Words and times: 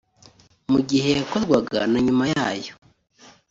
mu 0.71 0.79
gihe 0.89 1.09
yakorwaga 1.17 1.79
na 1.91 1.99
nyuma 2.05 2.25
yayo 2.33 2.73